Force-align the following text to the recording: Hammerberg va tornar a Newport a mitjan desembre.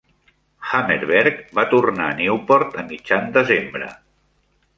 Hammerberg 0.69 1.43
va 1.59 1.65
tornar 1.75 2.07
a 2.07 2.15
Newport 2.23 2.81
a 2.85 2.87
mitjan 2.89 3.29
desembre. 3.37 3.93